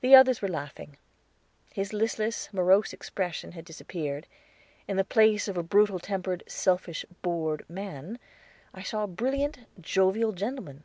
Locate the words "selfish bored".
6.48-7.64